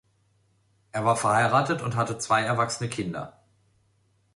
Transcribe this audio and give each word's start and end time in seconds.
Er 0.91 1.05
war 1.05 1.15
verheiratet 1.15 1.83
und 1.83 1.95
hatte 1.95 2.17
zwei 2.17 2.41
erwachsene 2.41 2.89
Kinder. 2.89 3.39